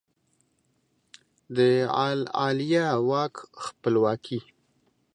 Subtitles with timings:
[1.55, 1.57] د
[2.35, 4.39] عالیه واک خپلواکي